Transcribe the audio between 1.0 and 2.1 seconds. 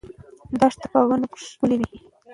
وینو ښکلې سوه.